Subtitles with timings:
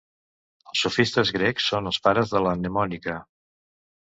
[0.71, 3.21] Els sofistes grecs són els pares de la mnemònica.